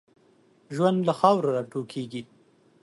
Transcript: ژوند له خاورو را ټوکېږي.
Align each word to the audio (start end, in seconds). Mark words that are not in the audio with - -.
ژوند 0.75 0.99
له 1.07 1.13
خاورو 1.19 1.49
را 1.55 1.63
ټوکېږي. 1.71 2.21